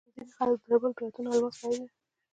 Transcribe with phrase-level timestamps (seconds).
[0.13, 1.87] ځینې خلک د ډبرو په لټون کې الماس بایلي.